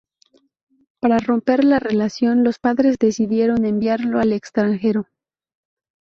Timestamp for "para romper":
0.99-1.63